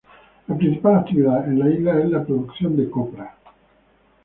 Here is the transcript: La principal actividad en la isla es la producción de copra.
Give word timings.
La 0.47 0.57
principal 0.57 0.95
actividad 0.95 1.45
en 1.45 1.59
la 1.59 1.69
isla 1.69 1.99
es 2.01 2.09
la 2.09 2.25
producción 2.25 2.75
de 2.75 2.89
copra. 2.89 3.37